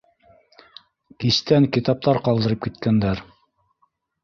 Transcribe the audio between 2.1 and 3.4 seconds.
ҡалдырып киткәндәр